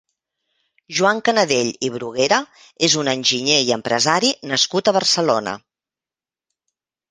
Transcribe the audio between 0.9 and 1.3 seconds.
Joan